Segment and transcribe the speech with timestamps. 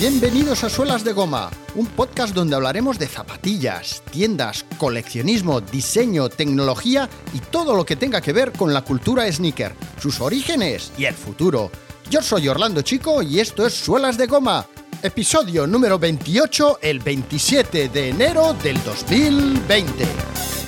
[0.00, 7.06] Bienvenidos a Suelas de Goma, un podcast donde hablaremos de zapatillas, tiendas, coleccionismo, diseño, tecnología
[7.34, 11.12] y todo lo que tenga que ver con la cultura sneaker, sus orígenes y el
[11.12, 11.70] futuro.
[12.08, 14.66] Yo soy Orlando Chico y esto es Suelas de Goma,
[15.02, 20.59] episodio número 28, el 27 de enero del 2020.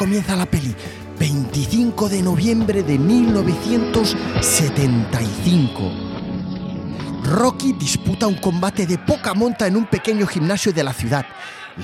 [0.00, 0.74] Comienza la peli.
[1.18, 5.92] 25 de noviembre de 1975.
[7.24, 11.26] Rocky disputa un combate de poca monta en un pequeño gimnasio de la ciudad.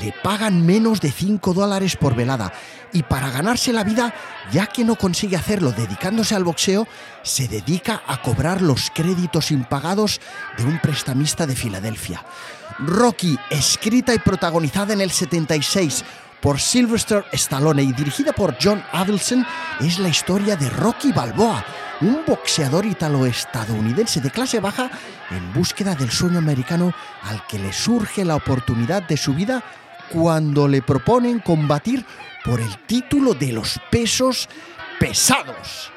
[0.00, 2.54] Le pagan menos de 5 dólares por velada
[2.90, 4.14] y para ganarse la vida,
[4.50, 6.88] ya que no consigue hacerlo dedicándose al boxeo,
[7.22, 10.22] se dedica a cobrar los créditos impagados
[10.56, 12.24] de un prestamista de Filadelfia.
[12.78, 16.02] Rocky, escrita y protagonizada en el 76
[16.40, 19.44] por Sylvester Stallone y dirigida por John Avildsen,
[19.80, 21.64] es la historia de Rocky Balboa,
[22.00, 24.90] un boxeador italo-estadounidense de clase baja
[25.30, 29.62] en búsqueda del sueño americano al que le surge la oportunidad de su vida
[30.12, 32.04] cuando le proponen combatir
[32.44, 34.48] por el título de los pesos
[35.00, 35.92] pesados.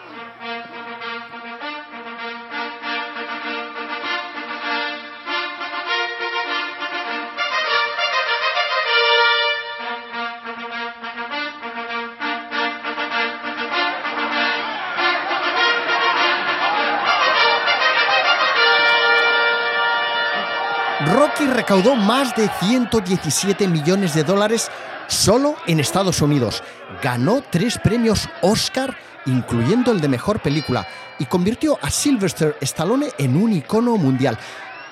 [21.39, 24.69] Rocky recaudó más de 117 millones de dólares
[25.07, 26.63] solo en Estados Unidos.
[27.01, 30.85] Ganó tres premios Oscar, incluyendo el de mejor película,
[31.17, 34.37] y convirtió a Sylvester Stallone en un icono mundial.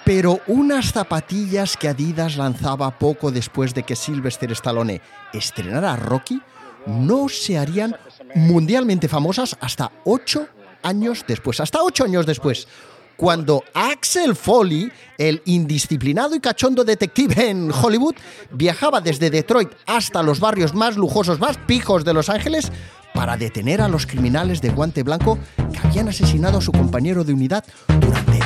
[0.06, 5.02] Pero unas zapatillas que Adidas lanzaba poco después de que Sylvester Stallone
[5.33, 6.42] estrenara Rocky
[6.86, 7.98] no se harían
[8.36, 10.48] mundialmente famosas hasta ocho
[10.83, 11.60] años después.
[11.60, 12.67] Hasta ocho años después
[13.17, 18.16] cuando Axel Foley, el indisciplinado y cachondo detective en Hollywood,
[18.52, 22.72] viajaba desde Detroit hasta los barrios más lujosos, más pijos de Los Ángeles
[23.14, 25.39] para detener a los criminales de guante blanco
[25.73, 27.66] que habían asesinado a su compañero de unidad
[28.00, 28.36] durante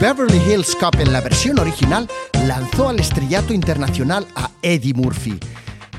[0.00, 2.08] Beverly Hills Cop en la versión original
[2.46, 5.38] lanzó al estrellato internacional a Eddie Murphy.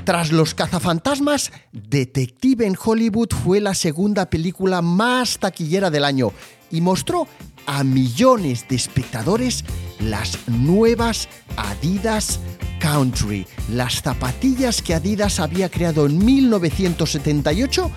[0.04, 6.32] Tras Los cazafantasmas, Detective en Hollywood fue la segunda película más taquillera del año
[6.72, 7.28] y mostró
[7.66, 9.64] a millones de espectadores
[10.00, 12.40] las nuevas Adidas
[12.80, 17.88] Country, las zapatillas que Adidas había creado en 1978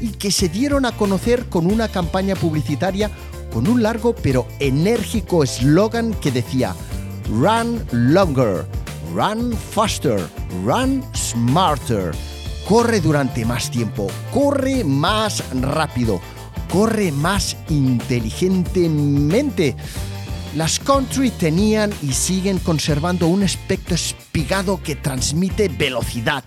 [0.00, 3.10] y que se dieron a conocer con una campaña publicitaria
[3.50, 6.74] con un largo pero enérgico eslogan que decía
[7.28, 8.66] Run longer,
[9.14, 10.18] run faster,
[10.64, 12.12] run smarter.
[12.68, 16.20] Corre durante más tiempo, corre más rápido,
[16.72, 19.76] corre más inteligentemente.
[20.56, 26.42] Las country tenían y siguen conservando un aspecto espigado que transmite velocidad,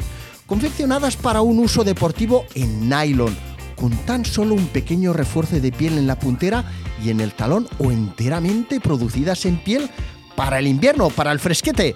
[0.46, 3.34] confeccionadas para un uso deportivo en nylon,
[3.76, 6.64] con tan solo un pequeño refuerzo de piel en la puntera
[7.04, 9.90] y en el talón o enteramente producidas en piel
[10.36, 11.96] para el invierno, para el fresquete.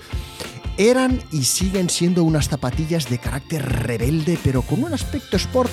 [0.78, 5.72] Eran y siguen siendo unas zapatillas de carácter rebelde, pero con un aspecto sport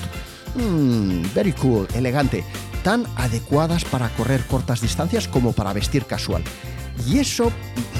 [0.55, 2.43] mmm, very cool, elegante,
[2.83, 6.43] tan adecuadas para correr cortas distancias como para vestir casual.
[7.07, 7.51] Y eso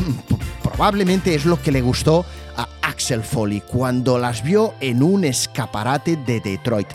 [0.64, 6.16] probablemente es lo que le gustó a Axel Foley cuando las vio en un escaparate
[6.16, 6.88] de Detroit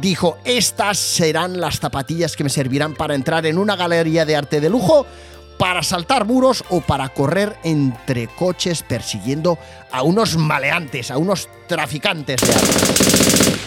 [0.00, 4.60] dijo, estas serán las zapatillas que me servirán para entrar en una galería de arte
[4.60, 5.06] de lujo,
[5.58, 9.58] para saltar muros o para correr entre coches persiguiendo
[9.90, 13.58] a unos maleantes, a unos traficantes de arte.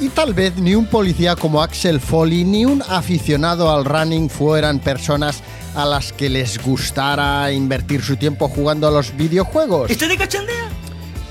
[0.00, 4.78] Y tal vez ni un policía como Axel Foley ni un aficionado al running fueran
[4.78, 5.42] personas
[5.74, 9.90] a las que les gustara invertir su tiempo jugando a los videojuegos.
[9.90, 10.77] ¿Estoy de cachondea?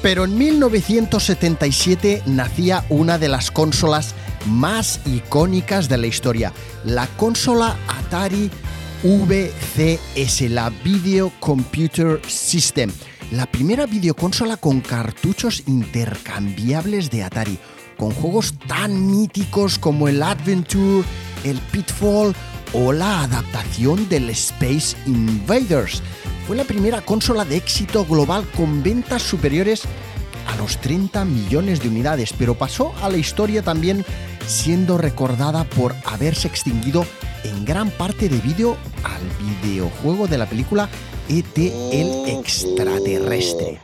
[0.02, 4.14] Pero en 1977 nacía una de las consolas
[4.46, 6.54] más icónicas de la historia,
[6.86, 8.50] la consola Atari
[9.04, 12.92] VCS, la Video Computer System,
[13.32, 17.60] la primera videoconsola con cartuchos intercambiables de Atari,
[17.98, 21.04] con juegos tan míticos como el Adventure,
[21.44, 22.34] el Pitfall
[22.74, 26.02] o la adaptación del Space Invaders.
[26.48, 29.84] Fue la primera consola de éxito global con ventas superiores
[30.48, 34.06] a los 30 millones de unidades, pero pasó a la historia también
[34.48, 37.06] siendo recordada por haberse extinguido
[37.44, 40.88] en gran parte debido al videojuego de la película
[41.28, 43.82] ET el extraterrestre.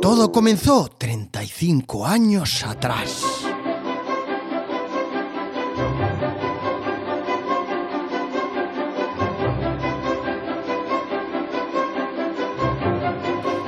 [0.00, 3.24] Todo comenzó 35 años atrás.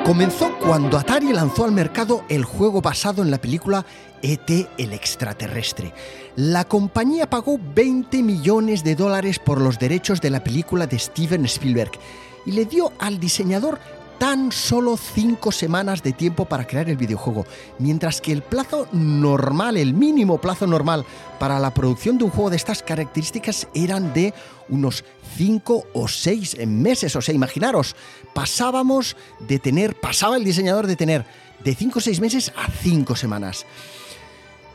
[0.05, 3.87] Comenzó cuando Atari lanzó al mercado el juego basado en la película
[4.21, 5.95] ET el extraterrestre.
[6.37, 11.47] La compañía pagó 20 millones de dólares por los derechos de la película de Steven
[11.47, 11.93] Spielberg
[12.45, 13.81] y le dio al diseñador
[14.19, 17.47] tan solo cinco semanas de tiempo para crear el videojuego,
[17.79, 21.05] mientras que el plazo normal, el mínimo plazo normal
[21.39, 24.33] para la producción de un juego de estas características eran de
[24.69, 25.05] unos
[25.37, 27.17] cinco o seis meses.
[27.17, 27.97] O sea, imaginaros,
[28.33, 31.25] pasábamos de tener, pasaba el diseñador de tener
[31.63, 33.67] de cinco o seis meses a cinco semanas.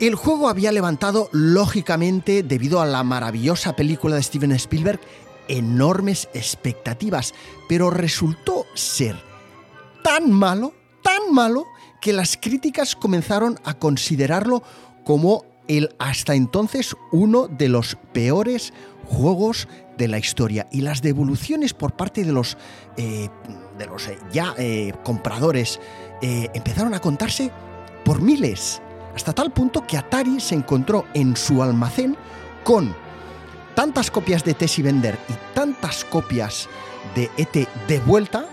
[0.00, 5.00] El juego había levantado, lógicamente, debido a la maravillosa película de Steven Spielberg,
[5.46, 7.34] enormes expectativas,
[7.68, 9.29] pero resultó ser
[10.02, 11.66] tan malo, tan malo,
[12.00, 14.62] que las críticas comenzaron a considerarlo
[15.04, 18.72] como el hasta entonces uno de los peores
[19.04, 19.68] juegos
[19.98, 20.66] de la historia.
[20.72, 22.56] Y las devoluciones por parte de los,
[22.96, 23.28] eh,
[23.78, 25.80] de los eh, ya eh, compradores
[26.22, 27.50] empezaron a contarse
[28.04, 28.82] por miles,
[29.14, 32.14] hasta tal punto que Atari se encontró en su almacén
[32.62, 32.94] con
[33.74, 36.68] tantas copias de Tessie Vender y tantas copias
[37.14, 38.49] de ET de vuelta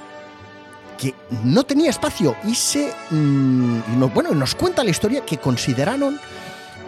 [0.97, 1.13] que
[1.43, 6.19] no tenía espacio y se mm, bueno nos cuenta la historia que consideraron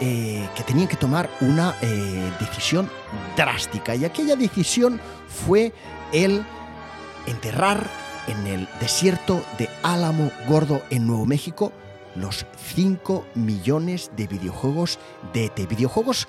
[0.00, 2.90] eh, que tenían que tomar una eh, decisión
[3.36, 3.94] drástica.
[3.94, 4.98] Y aquella decisión
[5.28, 5.74] fue
[6.12, 6.42] el
[7.26, 7.86] enterrar
[8.26, 11.72] en el desierto de Álamo Gordo en Nuevo México
[12.14, 14.98] los 5 millones de videojuegos
[15.32, 16.28] de ET, videojuegos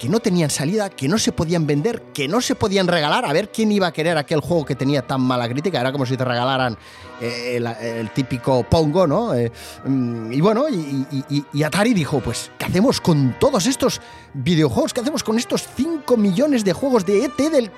[0.00, 3.26] que no tenían salida, que no se podían vender, que no se podían regalar.
[3.26, 5.78] A ver quién iba a querer aquel juego que tenía tan mala crítica.
[5.78, 6.78] Era como si te regalaran
[7.20, 7.60] eh,
[7.98, 9.34] el, típico Pongo, ¿no?
[9.34, 9.52] Eh,
[9.84, 14.00] mm, y bueno, y, Atari dijo, pues, ¿qué hacemos con todos estos
[14.32, 14.94] videojuegos?
[14.94, 17.70] ¿Qué hacemos con estos 5 millones de juegos de ET del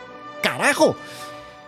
[0.44, 0.94] carajo?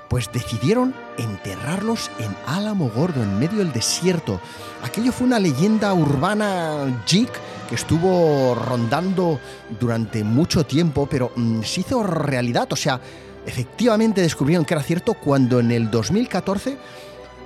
[0.08, 4.40] Pues decidieron enterrarlos en Álamo Gordo, en medio del desierto.
[4.84, 7.32] Aquello fue una leyenda urbana geek
[7.68, 9.40] que estuvo rondando
[9.78, 12.72] durante mucho tiempo, pero mm, se hizo realidad.
[12.72, 13.00] O sea,
[13.46, 16.76] efectivamente descubrieron que era cierto cuando en el 2014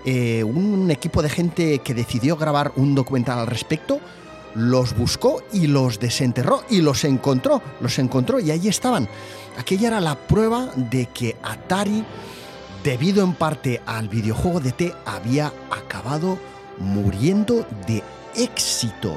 [0.05, 4.01] eh, un equipo de gente que decidió grabar un documental al respecto
[4.55, 9.09] los buscó y los desenterró y los encontró, los encontró y ahí estaban.
[9.57, 12.05] Aquella era la prueba de que Atari,
[12.83, 16.39] debido en parte al videojuego de T, había acabado
[16.79, 18.03] muriendo de
[18.35, 19.17] éxito.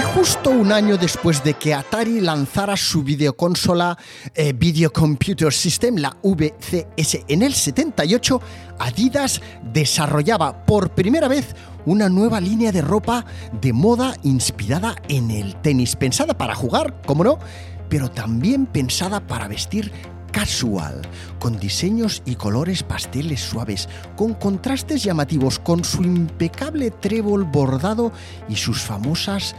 [0.00, 3.96] Justo un año después de que Atari lanzara su videoconsola
[4.34, 8.40] eh, Video Computer System, la VCS, en el 78,
[8.78, 9.40] Adidas
[9.72, 13.24] desarrollaba por primera vez una nueva línea de ropa
[13.60, 17.38] de moda inspirada en el tenis, pensada para jugar, como no,
[17.88, 19.92] pero también pensada para vestir
[20.36, 21.00] casual,
[21.38, 28.12] con diseños y colores pasteles suaves, con contrastes llamativos, con su impecable trébol bordado
[28.46, 29.54] y sus famosas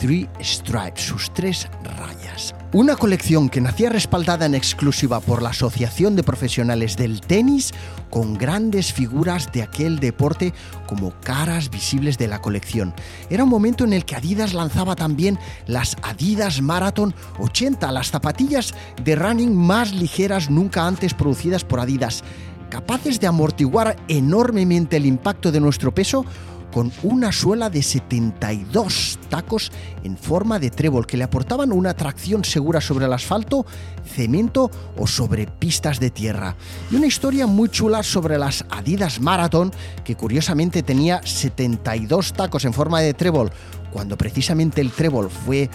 [0.00, 2.54] Three Stripes, sus tres rayas.
[2.72, 7.74] Una colección que nacía respaldada en exclusiva por la Asociación de Profesionales del Tenis,
[8.08, 10.54] con grandes figuras de aquel deporte
[10.86, 12.94] como caras visibles de la colección.
[13.28, 18.74] Era un momento en el que Adidas lanzaba también las Adidas Marathon 80, las zapatillas
[19.04, 22.24] de running más ligeras nunca antes producidas por Adidas,
[22.70, 26.24] capaces de amortiguar enormemente el impacto de nuestro peso
[26.72, 29.72] con una suela de 72 tacos
[30.04, 33.66] en forma de trébol que le aportaban una tracción segura sobre el asfalto,
[34.04, 36.56] cemento o sobre pistas de tierra.
[36.90, 39.72] Y una historia muy chula sobre las Adidas Marathon,
[40.04, 43.50] que curiosamente tenía 72 tacos en forma de trébol,
[43.92, 45.68] cuando precisamente el trébol fue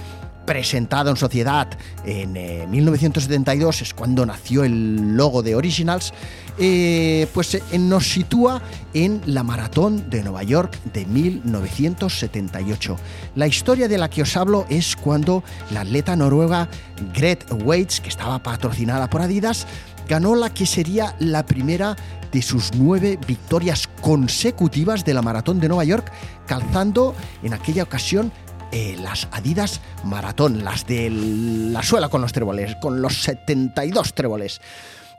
[0.46, 1.68] presentado en sociedad
[2.06, 2.34] en
[2.70, 6.14] 1972, eh, es cuando nació el logo de Originals,
[6.58, 8.62] eh, pues eh, nos sitúa
[8.94, 12.98] en la maratón de Nueva York de 1978.
[13.36, 16.70] La historia de la que os hablo es cuando la atleta noruega
[17.14, 19.68] Gret Waits, que estaba patrocinada por Adidas,
[20.08, 21.96] ganó la que sería la primera
[22.32, 26.12] de sus nueve victorias consecutivas de la Maratón de Nueva York,
[26.46, 28.32] calzando en aquella ocasión
[28.78, 34.60] eh, las Adidas Maratón, las de la suela con los tréboles, con los 72 tréboles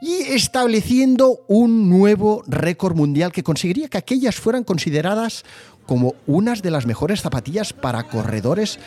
[0.02, 5.46] y estableciendo un nuevo récord mundial que conseguiría que aquellas fueran consideradas
[5.86, 8.78] como unas de las mejores zapatillas para corredores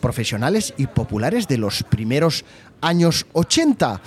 [0.00, 2.46] profesionales y populares de los primeros
[2.80, 4.00] años 80.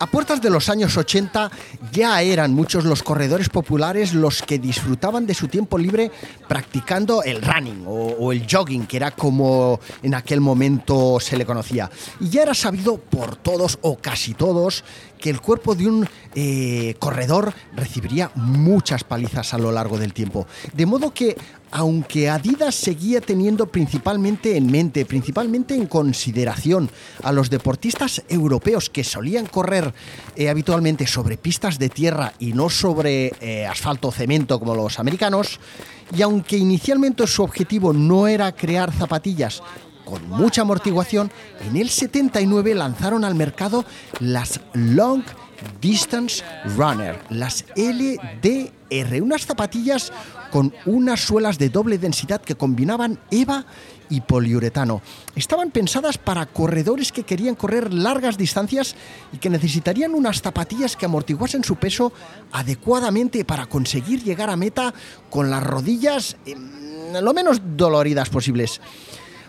[0.00, 1.50] A puertas de los años 80
[1.92, 6.10] ya eran muchos los corredores populares los que disfrutaban de su tiempo libre
[6.48, 11.90] practicando el running o, el jogging, que era como en aquel momento se le conocía.
[12.20, 14.84] Y ya era sabido por todos o casi todos
[15.18, 20.46] que el cuerpo de un eh, corredor recibiría muchas palizas a lo largo del tiempo.
[20.72, 21.36] De modo que,
[21.74, 26.88] aunque Adidas seguía teniendo principalmente en mente, principalmente en consideración
[27.24, 29.92] a los deportistas europeos que solían correr
[30.36, 35.00] eh, habitualmente sobre pistas de tierra y no sobre eh, asfalto o cemento como los
[35.00, 35.58] americanos,
[36.16, 39.60] y aunque inicialmente su objetivo no era crear zapatillas
[40.04, 41.32] con mucha amortiguación,
[41.68, 43.84] en el 79 lanzaron al mercado
[44.20, 45.24] las Long
[45.80, 46.44] Distance
[46.76, 50.12] Runner, las LDR, unas zapatillas
[50.54, 53.66] con unas suelas de doble densidad que combinaban EVA
[54.08, 55.02] y poliuretano.
[55.34, 58.94] Estaban pensadas para corredores que querían correr largas distancias
[59.32, 62.12] y que necesitarían unas zapatillas que amortiguasen su peso
[62.52, 64.94] adecuadamente para conseguir llegar a meta
[65.28, 68.80] con las rodillas em, lo menos doloridas posibles.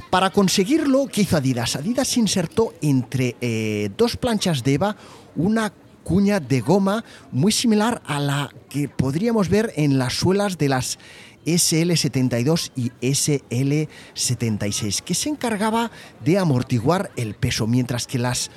[0.10, 1.76] Para conseguirlo, ¿qué hizo Adidas?
[1.76, 4.96] Adidas insertó entre eh, dos planchas de EVA
[5.36, 5.72] una
[6.06, 10.98] cuña de goma muy similar a la que podríamos ver en las suelas de las
[11.46, 15.92] SL72 y SL76, que se encargaba
[16.24, 18.50] de amortiguar el peso, mientras que las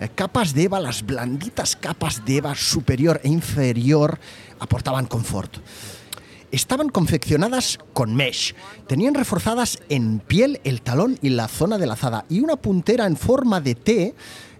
[0.00, 4.18] eh, capas de EVA, las blanditas capas de EVA superior e inferior,
[4.58, 5.58] aportaban confort
[6.52, 8.54] estaban confeccionadas con mesh.
[8.86, 13.06] Tenían reforzadas en piel el talón y la zona de la azada y una puntera
[13.06, 14.14] en forma de T.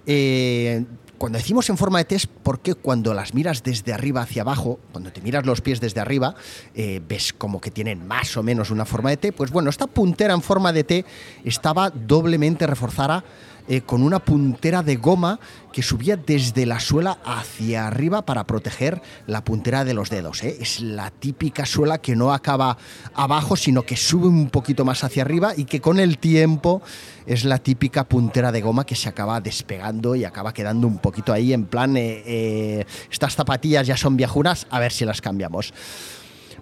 [0.06, 0.86] Eh,
[1.22, 4.80] cuando decimos en forma de T es porque cuando las miras desde arriba hacia abajo,
[4.90, 6.34] cuando te miras los pies desde arriba,
[6.74, 9.32] eh, ves como que tienen más o menos una forma de T.
[9.32, 11.04] Pues bueno, esta puntera en forma de T
[11.44, 13.22] estaba doblemente reforzada
[13.68, 15.38] eh, con una puntera de goma
[15.72, 20.42] que subía desde la suela hacia arriba para proteger la puntera de los dedos.
[20.42, 20.56] ¿eh?
[20.60, 22.76] Es la típica suela que no acaba
[23.14, 26.82] abajo, sino que sube un poquito más hacia arriba y que con el tiempo
[27.26, 31.32] es la típica puntera de goma que se acaba despegando y acaba quedando un poquito
[31.32, 35.72] ahí en plan, eh, estas zapatillas ya son viejunas, a ver si las cambiamos.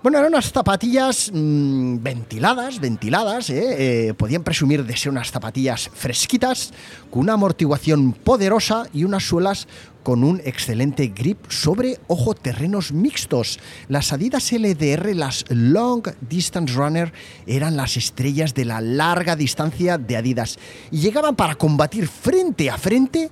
[0.03, 4.09] Bueno, eran unas zapatillas mm, ventiladas, ventiladas, ¿eh?
[4.09, 4.15] ¿eh?
[4.15, 6.73] podían presumir de ser unas zapatillas fresquitas,
[7.11, 9.69] con una amortiguación poderosa y unas suelas
[10.03, 13.61] con un excelente grip sobre, ojo, terrenos mixtos.
[13.89, 17.13] Las Adidas LDR, las Long Distance Runner,
[17.47, 20.59] eran las estrellas de la larga distancia de Adidas
[20.91, 23.31] y llegaban para combatir frente a frente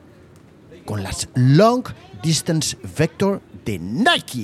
[0.85, 1.85] con las Long
[2.23, 4.43] Distance Vector de Nike.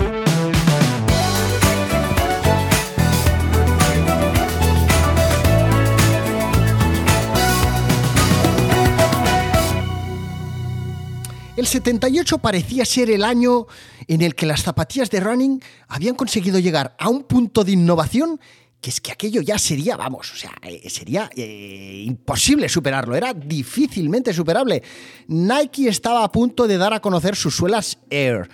[11.57, 13.67] El 78 parecía ser el año
[14.09, 18.41] en el que las zapatillas de running habían conseguido llegar a un punto de innovación
[18.81, 23.33] que es que aquello ya sería, vamos, o sea, eh, sería eh, imposible superarlo, era
[23.33, 24.83] difícilmente superable.
[25.29, 28.47] Nike estaba a punto de dar a conocer sus suelas Air.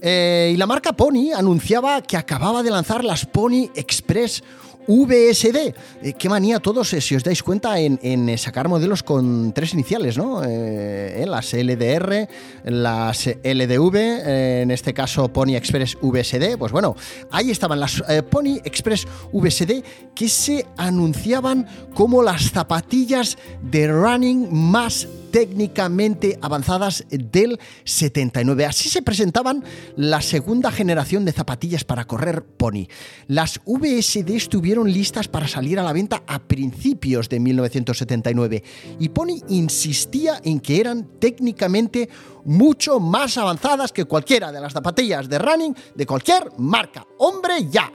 [0.00, 4.42] Eh, y la marca Pony anunciaba que acababa de lanzar las Pony Express
[4.86, 5.74] VSD.
[6.02, 10.16] Eh, qué manía todos, eh, si os dais cuenta, en, sacar modelos con tres iniciales,
[10.16, 10.42] ¿no?
[10.44, 12.28] Eh, las LDR,
[12.64, 16.56] las LDV, en este caso Pony Express VSD.
[16.58, 16.96] Pues bueno,
[17.30, 19.82] ahí estaban las Pony Express VSD
[20.14, 28.66] que se anunciaban como las zapatillas de running más técnicamente avanzadas del 79.
[28.66, 29.64] Así se presentaban
[29.96, 32.86] la segunda generación de zapatillas para correr Pony.
[33.26, 38.62] Las VSD estuvieron listas para salir a la venta a principios de 1979
[39.00, 42.08] y Pony insistía en que eran técnicamente
[42.44, 47.04] mucho más avanzadas que cualquiera de las zapatillas de running de cualquier marca.
[47.18, 47.92] ¡Hombre, ya!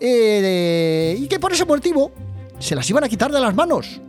[0.00, 2.10] Eh, y que por ese motivo
[2.58, 4.00] se las iban a quitar de las manos.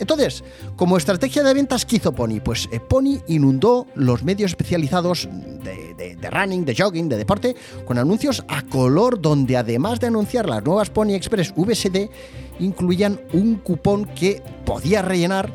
[0.00, 0.42] Entonces,
[0.76, 2.40] como estrategia de ventas, ¿qué hizo Pony?
[2.42, 7.54] Pues eh, Pony inundó los medios especializados de, running, de jogging, de deporte,
[7.84, 12.08] con anuncios a color donde además de anunciar las nuevas Pony Express VSD,
[12.58, 15.52] incluían un cupón que podía rellenar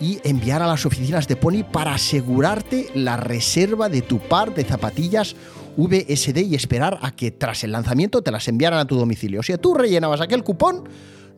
[0.00, 4.64] y enviar a las oficinas de Pony para asegurarte la reserva de tu par de
[4.64, 5.34] zapatillas
[5.76, 9.40] VSD y esperar a que tras el lanzamiento te las enviaran a tu domicilio.
[9.40, 10.88] O sea, tú rellenabas aquel cupón,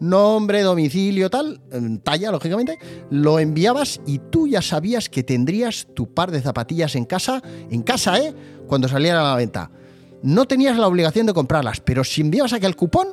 [0.01, 1.61] nombre, domicilio, tal,
[2.03, 2.79] talla, lógicamente,
[3.11, 7.83] lo enviabas y tú ya sabías que tendrías tu par de zapatillas en casa, en
[7.83, 8.35] casa, ¿eh?
[8.67, 9.71] Cuando salieran a la venta.
[10.23, 13.09] No tenías la obligación de comprarlas, pero si enviabas aquel cupón,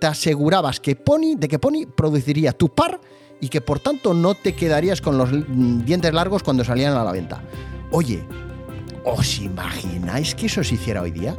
[0.00, 3.00] te asegurabas que Pony, de que Pony produciría tu par
[3.40, 5.30] y que por tanto no te quedarías con los
[5.84, 7.42] dientes largos cuando salían a la venta.
[7.90, 8.24] Oye,
[9.04, 11.36] ¿os imagináis que eso se hiciera hoy día?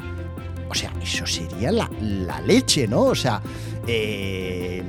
[0.70, 1.90] O sea, eso sería la,
[2.46, 3.04] leche, ¿no?
[3.04, 3.42] O sea,
[3.88, 4.84] eh,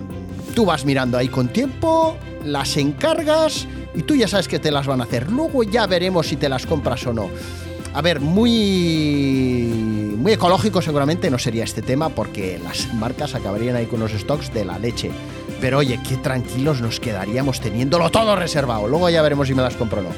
[0.54, 4.86] tú vas mirando ahí con tiempo, las encargas y tú ya sabes que te las
[4.86, 5.30] van a hacer.
[5.30, 7.30] Luego ya veremos si te las compras o no.
[7.94, 9.62] A ver, muy,
[10.16, 14.52] muy ecológico seguramente no sería este tema porque las marcas acabarían ahí con los stocks
[14.52, 15.10] de la leche.
[15.60, 18.86] Pero oye, qué tranquilos nos quedaríamos teniéndolo todo reservado.
[18.86, 20.10] Luego ya veremos si me las compro o no.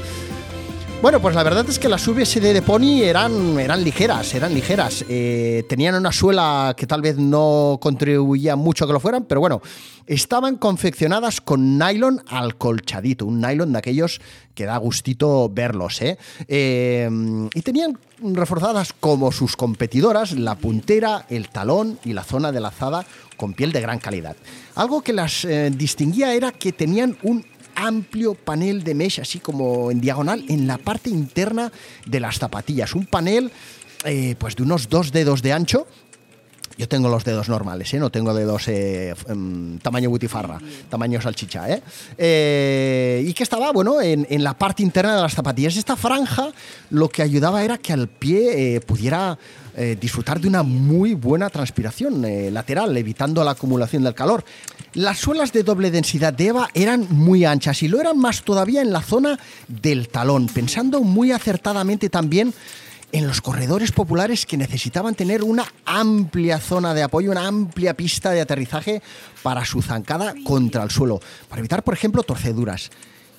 [1.03, 5.03] Bueno, pues la verdad es que las VSD de Pony eran, eran ligeras, eran ligeras.
[5.09, 9.41] Eh, tenían una suela que tal vez no contribuía mucho a que lo fueran, pero
[9.41, 9.63] bueno,
[10.07, 14.21] estaban confeccionadas con nylon alcolchadito, un nylon de aquellos
[14.55, 16.19] que da gustito verlos, ¿eh?
[16.49, 17.09] eh
[17.55, 23.07] y tenían reforzadas como sus competidoras la puntera, el talón y la zona de lazada
[23.39, 24.37] con piel de gran calidad.
[24.75, 27.43] Algo que las eh, distinguía era que tenían un
[27.87, 31.73] amplio panel de mesh, así como en diagonal, en la parte interna
[32.07, 32.95] de las zapatillas.
[32.95, 33.51] Un panel
[34.05, 35.87] eh, pues de unos dos dedos de ancho.
[36.81, 37.99] Yo tengo los dedos normales, ¿eh?
[37.99, 40.59] no tengo dedos eh, em, tamaño butifarra,
[40.89, 41.69] tamaño salchicha.
[41.69, 45.77] y que estaba, bueno, en, en, la parte interna de las zapatillas.
[45.77, 46.49] Esta franja
[46.89, 49.37] lo que ayudaba era que al pie pudiera
[49.77, 54.45] eh, disfrutar de una muy buena transpiración eh, lateral, evitando la acumulación del calor.
[54.95, 58.83] Las suelas de doble densidad de EVA eran muy anchas y lo eran más todavía
[58.83, 62.53] en la zona del talón, pensando muy acertadamente también
[63.13, 68.31] en los corredores populares que necesitaban tener una amplia zona de apoyo, una amplia pista
[68.31, 69.03] de aterrizaje
[69.43, 72.91] para su zancada contra el suelo, para evitar, por ejemplo, torceduras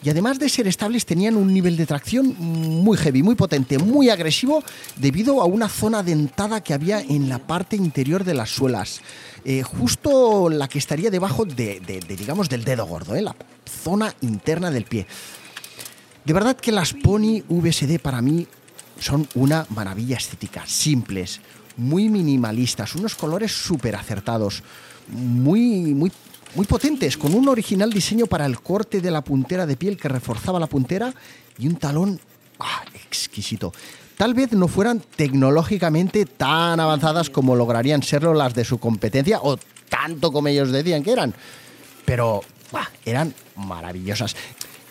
[0.04, 4.10] y además de ser estables tenían un nivel de tracción muy heavy, muy potente, muy
[4.10, 4.64] agresivo
[4.96, 9.02] debido a una zona dentada que había en la parte interior de las suelas,
[9.46, 14.72] eh, justo la que estaría debajo de, digamos, del dedo gordo, eh, la zona interna
[14.72, 15.06] del pie.
[16.26, 18.48] De verdad que las Pony VSD para mí
[19.02, 21.42] son una maravilla estética, simples,
[21.76, 24.64] muy minimalistas, unos colores súper acertados,
[25.10, 26.12] muy, muy
[26.54, 30.10] muy potentes, con un original diseño para el corte de la puntera de piel que
[30.10, 31.14] reforzaba la puntera
[31.58, 32.20] y un talón
[32.60, 33.72] ah, exquisito.
[34.18, 39.58] Tal vez no fueran tecnológicamente tan avanzadas como lograrían serlo las de su competencia o
[39.90, 41.34] tanto como ellos decían que eran,
[42.06, 42.42] pero
[43.06, 44.36] eran maravillosas.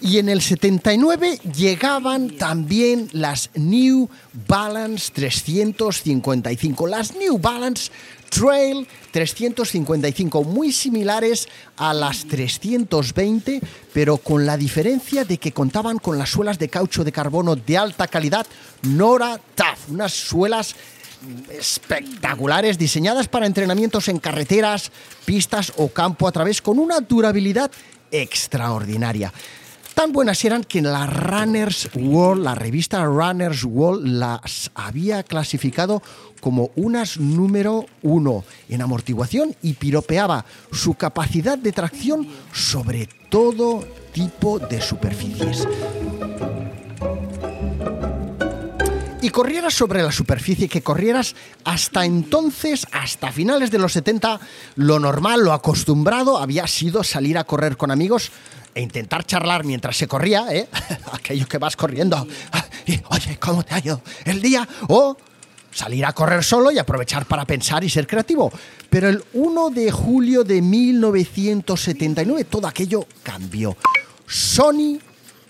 [0.02, 4.08] Y en el 79 llegaban también las New
[4.48, 6.86] Balance 355.
[6.86, 7.90] Las New Balance
[8.30, 13.60] Trail 355, muy similares a las 320,
[13.92, 17.76] pero con la diferencia de que contaban con las suelas de caucho de carbono de
[17.76, 18.46] alta calidad
[18.82, 20.76] Nora Tough, unas suelas
[21.50, 24.90] espectaculares diseñadas para entrenamientos en carreteras,
[25.24, 27.70] pistas o campo a través con una durabilidad
[28.10, 29.32] extraordinaria.
[30.00, 36.02] Tan buenas eran que la Runners World, la revista Runners World, las había clasificado
[36.40, 43.84] como unas número uno en amortiguación y piropeaba su capacidad de tracción sobre todo
[44.14, 45.68] tipo de superficies.
[49.22, 51.34] y corrieras sobre la superficie, que corrieras
[51.64, 54.40] hasta entonces, hasta finales de los 70,
[54.76, 58.32] lo normal, lo acostumbrado había sido salir a correr con amigos
[58.74, 60.68] e intentar charlar mientras se corría, ¿eh?
[61.12, 62.26] aquello que vas corriendo,
[63.09, 64.66] oye, ¿cómo te ha ido el día?
[64.88, 65.16] O
[65.72, 68.52] salir a correr solo y aprovechar para pensar y ser creativo.
[68.88, 73.76] Pero el 1 de julio de 1979 todo aquello cambió.
[74.26, 74.98] Sony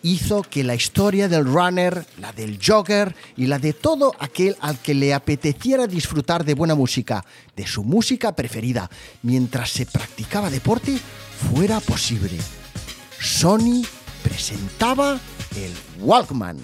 [0.03, 4.79] hizo que la historia del runner, la del jogger y la de todo aquel al
[4.79, 7.25] que le apeteciera disfrutar de buena música,
[7.57, 8.91] de su música preferida,
[9.23, 10.99] mientras se practicaba deporte,
[11.53, 12.39] fuera posible.
[13.21, 13.85] Sony
[14.23, 15.19] presentaba
[15.55, 16.59] el Walkman.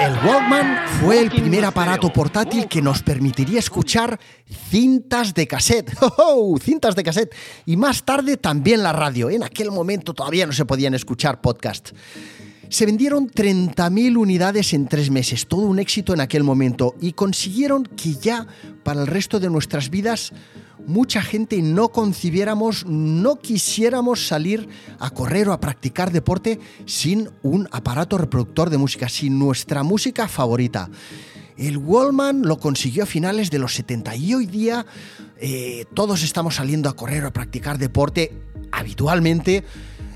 [0.00, 4.20] El Walkman Fue el primer aparato portátil que nos permitiría escuchar
[4.68, 5.90] cintas de cassette.
[6.18, 7.34] ¡Oh, cintas de cassette.
[7.64, 9.30] Y más tarde también la radio.
[9.30, 11.94] En aquel momento todavía no se podían escuchar podcasts.
[12.70, 17.82] Se vendieron 30.000 unidades en tres meses, todo un éxito en aquel momento, y consiguieron
[17.82, 18.46] que ya
[18.84, 20.32] para el resto de nuestras vidas
[20.86, 24.68] mucha gente no concibiéramos, no quisiéramos salir
[25.00, 30.28] a correr o a practicar deporte sin un aparato reproductor de música, sin nuestra música
[30.28, 30.88] favorita.
[31.56, 34.86] El Wallman lo consiguió a finales de los 70 y hoy día
[35.38, 38.32] eh, todos estamos saliendo a correr o a practicar deporte
[38.70, 39.64] habitualmente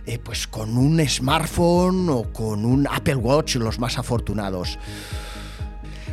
[0.07, 4.79] eh, pues con un smartphone o con un Apple Watch, los más afortunados.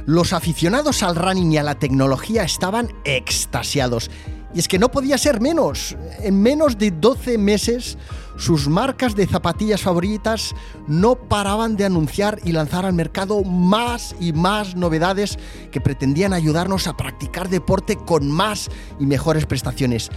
[0.06, 4.10] Los aficionados al running y a la tecnología estaban extasiados.
[4.54, 5.95] Y es que no podía ser menos.
[6.21, 7.97] En menos de 12 meses,
[8.38, 10.54] sus marcas de zapatillas favoritas
[10.88, 15.38] no paraban de anunciar y lanzar al mercado más y más novedades
[15.71, 20.10] que pretendían ayudarnos a practicar deporte con más y mejores prestaciones.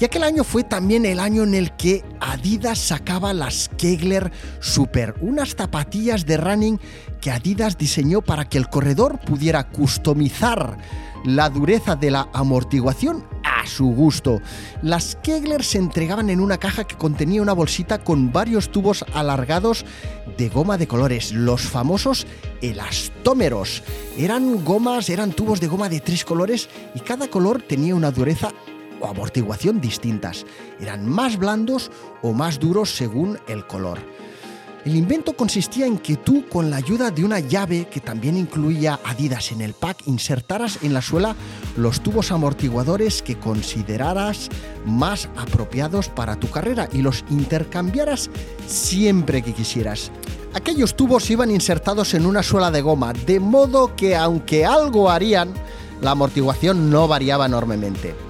[0.00, 5.14] Y aquel año fue también el año en el que Adidas sacaba las Kegler Super,
[5.20, 6.80] unas zapatillas de running
[7.20, 10.78] que Adidas diseñó para que el corredor pudiera customizar
[11.26, 14.40] la dureza de la amortiguación a su gusto.
[14.80, 19.84] Las Kegler se entregaban en una caja que contenía una bolsita con varios tubos alargados
[20.38, 22.26] de goma de colores, los famosos
[22.62, 23.82] elastómeros.
[24.16, 28.50] Eran gomas, eran tubos de goma de tres colores y cada color tenía una dureza
[29.00, 30.46] o amortiguación distintas.
[30.80, 31.90] Eran más blandos
[32.22, 33.98] o más duros según el color.
[34.84, 38.98] El invento consistía en que tú, con la ayuda de una llave que también incluía
[39.04, 41.36] Adidas en el pack, insertaras en la suela
[41.76, 44.48] los tubos amortiguadores que consideraras
[44.86, 48.30] más apropiados para tu carrera y los intercambiaras
[48.66, 50.10] siempre que quisieras.
[50.54, 55.52] Aquellos tubos iban insertados en una suela de goma, de modo que aunque algo harían,
[56.00, 58.29] la amortiguación no variaba enormemente.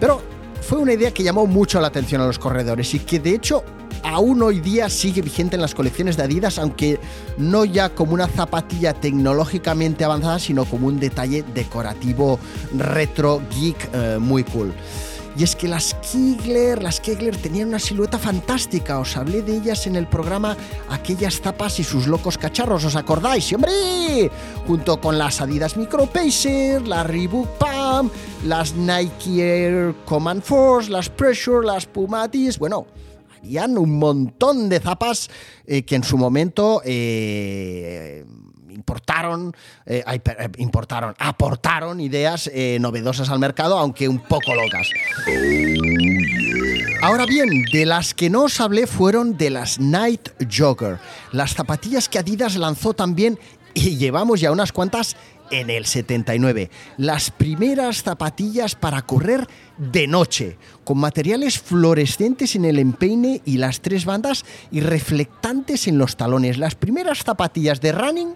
[0.00, 0.22] Pero
[0.62, 3.64] fue una idea que llamó mucho la atención a los corredores y que de hecho
[4.02, 7.00] aún hoy día sigue vigente en las colecciones de Adidas, aunque
[7.38, 12.38] no ya como una zapatilla tecnológicamente avanzada, sino como un detalle decorativo
[12.76, 14.72] retro geek eh, muy cool.
[15.38, 18.98] Y es que las Kegler, las Kegler tenían una silueta fantástica.
[18.98, 20.56] Os hablé de ellas en el programa
[20.88, 22.86] Aquellas zapas y sus locos cacharros.
[22.86, 23.44] ¿Os acordáis?
[23.44, 24.30] ¡Sí, hombre!
[24.66, 28.10] Junto con las Adidas Micro Pacer, las Reebok Pam,
[28.46, 32.58] las Nike Air Command Force, las Pressure, las Pumatis.
[32.58, 32.86] Bueno,
[33.36, 35.28] habían un montón de zapas
[35.66, 38.24] eh, que en su momento eh,
[38.76, 39.54] importaron,
[39.86, 40.04] eh,
[40.58, 44.88] importaron, aportaron ideas novedosas al mercado, aunque un poco locas.
[47.02, 50.98] Ahora bien, de las que no os hablé fueron de las Night Jogger,
[51.32, 53.38] las zapatillas que Adidas lanzó también
[53.74, 55.16] y llevamos ya unas cuantas
[55.50, 56.70] en el 79.
[56.96, 63.80] Las primeras zapatillas para correr de noche, con materiales fluorescentes en el empeine y las
[63.80, 66.58] tres bandas y reflectantes en los talones.
[66.58, 68.34] Las primeras zapatillas de running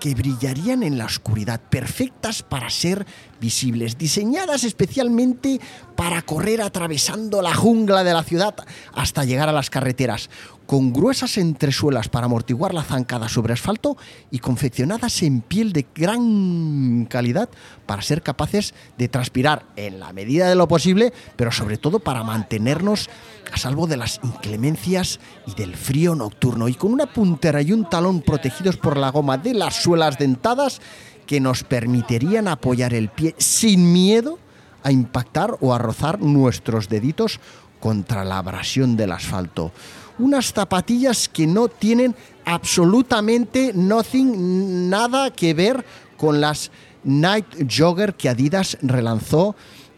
[0.00, 3.06] que brillarían en la oscuridad, perfectas para ser
[3.40, 5.60] visibles, diseñadas especialmente
[5.96, 8.54] para correr atravesando la jungla de la ciudad
[8.92, 10.30] hasta llegar a las carreteras,
[10.68, 13.96] con gruesas entresuelas para amortiguar la zancada sobre asfalto
[14.30, 17.48] y confeccionadas en piel de gran calidad
[17.86, 22.22] para ser capaces de transpirar en la medida de lo posible, pero sobre todo para
[22.22, 23.08] mantenernos
[23.50, 27.88] a salvo de las inclemencias y del frío nocturno, y con una puntera y un
[27.88, 30.82] talón protegidos por la goma de las suelas dentadas
[31.24, 34.38] que nos permitirían apoyar el pie sin miedo
[34.82, 37.40] a impactar o a rozar nuestros deditos
[37.80, 39.72] contra la abrasión del asfalto
[40.18, 45.84] unas zapatillas que no tienen absolutamente nothing, nada que ver
[46.16, 46.70] con las
[47.04, 49.54] Night Jogger que Adidas relanzó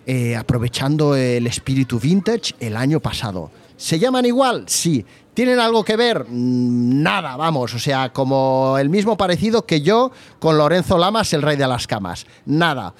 [0.06, 3.50] eh, aprovechando el espíritu vintage el año pasado.
[3.76, 4.64] ¿Se llaman igual?
[4.66, 5.04] Sí.
[5.32, 6.26] ¿Tienen algo que ver?
[6.28, 11.42] Mm, nada, vamos, o sea, como el mismo parecido que yo con Lorenzo Lamas, el
[11.42, 12.26] rey de las camas.
[12.44, 12.94] Nada.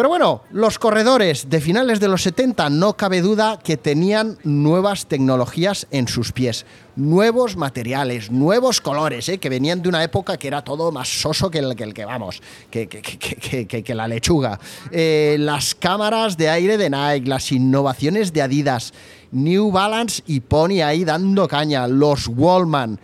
[0.00, 5.04] Pero bueno, los corredores de finales de los 70 no cabe duda que tenían nuevas
[5.04, 6.64] tecnologías en sus pies,
[6.96, 9.36] nuevos materiales, nuevos colores, ¿eh?
[9.36, 12.88] que venían de una época que era todo más soso que el que, vamos, que,
[12.88, 14.58] que, la lechuga.
[14.90, 18.94] Eh, las cámaras de aire de Nike, las innovaciones de Adidas,
[19.32, 22.98] New Balance y Pony ahí dando caña, los Wallman.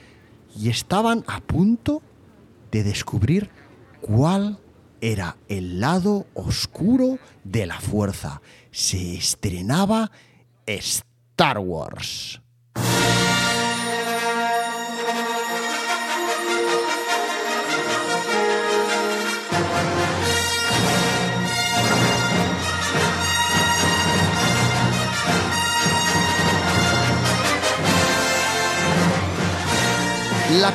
[0.58, 2.00] Y estaban a punto
[2.72, 3.50] de descubrir
[4.00, 4.60] cuál
[5.06, 8.42] era el lado oscuro de la fuerza.
[8.72, 10.10] Se estrenaba
[10.66, 12.40] Star Wars.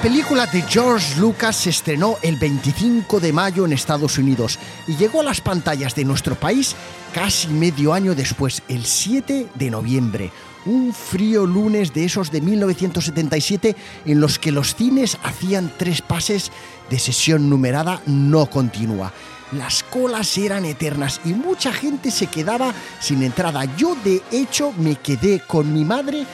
[0.02, 5.22] Película de George Lucas se estrenó el 25 de mayo en Estados Unidos y llegó
[5.22, 6.76] a las pantallas de nuestro país
[7.14, 10.32] casi medio año después, el 7 de noviembre.
[10.66, 16.52] Un frío lunes de esos de 1977 en los que los cines hacían tres pases
[16.90, 19.12] de sesión numerada no continua.
[19.52, 23.66] Las colas eran eternas y mucha gente se quedaba sin entrada.
[23.78, 26.26] Yo de hecho me quedé con mi madre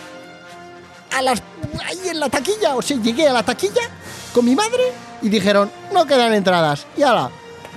[1.18, 1.42] a las
[1.84, 3.90] ahí en la taquilla, o sea, llegué a la taquilla
[4.34, 6.86] con mi madre y dijeron, no quedan entradas.
[6.96, 7.30] Y ahora,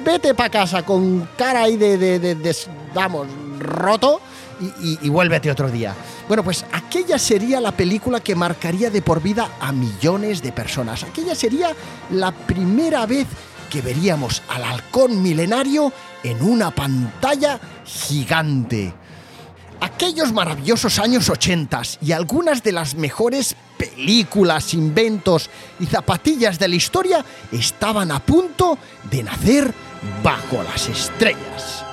[0.04, 2.56] vete para casa con cara ahí de, de,
[2.94, 3.26] vamos,
[3.58, 4.20] roto
[4.60, 5.94] y, y, vuélvete otro día.
[6.28, 11.02] Bueno, pues aquella sería la película que marcaría de por vida a millones de personas.
[11.02, 11.70] Aquella sería
[12.10, 13.26] la primera vez
[13.70, 18.92] que veríamos al halcón milenario en una pantalla gigante
[19.80, 26.76] aquellos maravillosos años 80 y algunas de las mejores películas, inventos y zapatillas de la
[26.76, 28.78] historia estaban a punto
[29.10, 29.72] de nacer
[30.22, 31.84] bajo las estrellas.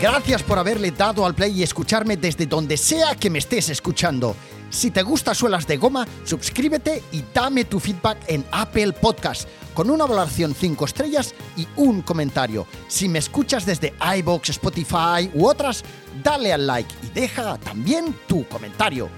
[0.00, 4.36] Gracias por haberle dado al play y escucharme desde donde sea que me estés escuchando.
[4.74, 9.88] Si te gusta Suelas de Goma, suscríbete y dame tu feedback en Apple Podcast con
[9.88, 12.66] una valoración 5 estrellas y un comentario.
[12.88, 15.84] Si me escuchas desde iBox, Spotify u otras,
[16.24, 19.08] dale al like y deja también tu comentario.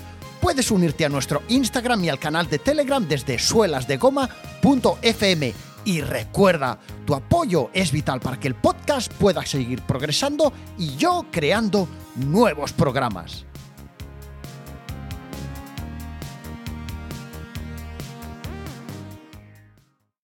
[0.43, 5.55] Puedes unirte a nuestro Instagram y al canal de Telegram desde suelasdegoma.fm.
[5.87, 11.25] Y recuerda, tu apoyo es vital para que el podcast pueda seguir progresando y yo
[11.31, 13.47] creando nuevos programas.